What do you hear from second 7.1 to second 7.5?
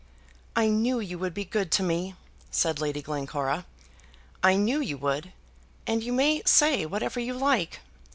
you